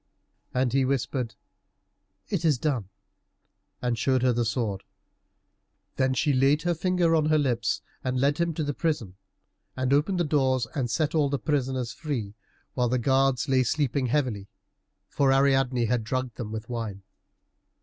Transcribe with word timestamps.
And 0.51 0.73
he 0.73 0.83
whispered, 0.83 1.35
"It 2.27 2.43
is 2.43 2.57
done," 2.57 2.89
and 3.83 3.99
showed 3.99 4.23
her 4.23 4.33
the 4.33 4.43
sword. 4.45 4.83
Then 5.97 6.15
she 6.15 6.33
laid 6.33 6.63
her 6.63 6.73
finger 6.73 7.13
on 7.15 7.27
her 7.27 7.37
lips, 7.37 7.83
and 8.03 8.19
led 8.19 8.39
him 8.39 8.51
to 8.55 8.63
the 8.63 8.73
prison 8.73 9.15
and 9.77 9.93
opened 9.93 10.19
the 10.19 10.23
doors, 10.23 10.65
and 10.73 10.89
set 10.89 11.13
all 11.13 11.29
the 11.29 11.37
prisoners 11.37 11.91
free, 11.93 12.33
while 12.73 12.89
the 12.89 12.97
guards 12.97 13.47
lay 13.47 13.61
sleeping 13.61 14.07
heavily, 14.07 14.47
for 15.07 15.31
Ariadne 15.31 15.85
had 15.85 16.03
drugged 16.03 16.33
them 16.35 16.51
with 16.51 16.67
wine. 16.67 17.03